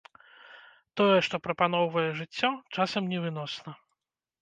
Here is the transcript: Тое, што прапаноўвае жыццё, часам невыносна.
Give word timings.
Тое, 1.01 1.17
што 1.27 1.35
прапаноўвае 1.49 2.09
жыццё, 2.23 2.53
часам 2.75 3.03
невыносна. 3.15 3.71